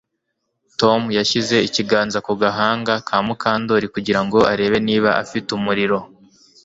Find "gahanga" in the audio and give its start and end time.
2.41-2.93